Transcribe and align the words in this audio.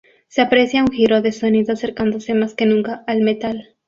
Se 0.29 0.41
aprecia 0.41 0.81
un 0.81 0.87
giro 0.89 1.21
de 1.21 1.31
sonido, 1.31 1.73
acercándose 1.73 2.33
más 2.33 2.55
que 2.55 2.65
nunca 2.65 3.03
al 3.05 3.21
Metal. 3.21 3.75